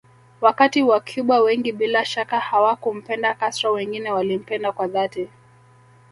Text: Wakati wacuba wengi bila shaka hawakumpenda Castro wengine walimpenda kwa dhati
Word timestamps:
Wakati 0.41 0.83
wacuba 0.83 1.39
wengi 1.41 1.71
bila 1.71 2.05
shaka 2.05 2.39
hawakumpenda 2.39 3.33
Castro 3.33 3.71
wengine 3.73 4.11
walimpenda 4.11 4.71
kwa 4.71 4.87
dhati 4.87 5.29